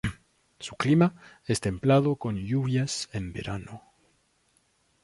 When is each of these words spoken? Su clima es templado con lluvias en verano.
Su 0.57 0.77
clima 0.77 1.13
es 1.45 1.61
templado 1.61 2.15
con 2.15 2.35
lluvias 2.35 3.07
en 3.13 3.31
verano. 3.33 3.83